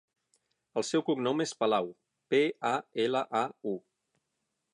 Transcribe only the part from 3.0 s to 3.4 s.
ela,